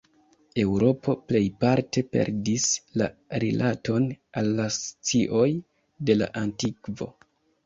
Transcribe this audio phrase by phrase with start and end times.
[0.61, 2.65] Eŭropo plejparte perdis
[3.01, 3.09] la
[3.45, 4.09] rilaton
[4.43, 5.47] al la scioj
[6.09, 7.11] de la antikvo.